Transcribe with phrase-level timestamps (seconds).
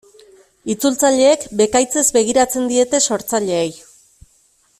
[0.73, 3.71] Itzultzaileek bekaitzez begiratzen diete sortzaileei.